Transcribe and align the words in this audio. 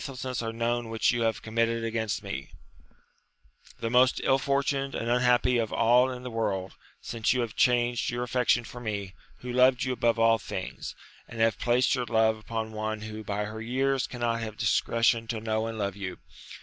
^63 0.01 0.07
lessness 0.07 0.41
are 0.41 0.51
known 0.51 0.89
which 0.89 1.11
you 1.11 1.21
have 1.21 1.43
committed 1.43 1.83
against 1.83 2.23
me, 2.23 2.49
the 3.81 3.89
most 3.91 4.19
ill 4.23 4.39
fortuned 4.39 4.95
and 4.95 5.11
unhappy 5.11 5.59
of 5.59 5.71
all 5.71 6.09
in 6.09 6.23
the 6.23 6.31
world, 6.31 6.73
since 7.01 7.33
you 7.33 7.41
have 7.41 7.55
changed 7.55 8.09
your 8.09 8.23
affection 8.23 8.63
for 8.63 8.81
me, 8.81 9.13
who 9.41 9.53
loved 9.53 9.83
you 9.83 9.93
above 9.93 10.17
all 10.17 10.39
things, 10.39 10.95
and 11.27 11.39
have 11.39 11.59
placed 11.59 11.93
your 11.93 12.07
love 12.07 12.35
upon 12.39 12.71
one 12.71 13.01
who 13.01 13.23
by 13.23 13.45
her 13.45 13.61
years 13.61 14.07
cannot 14.07 14.39
have 14.41 14.57
discre 14.57 15.03
tion 15.03 15.27
to 15.27 15.39
know 15.39 15.67
and 15.67 15.77
love 15.77 15.95
you. 15.95 16.17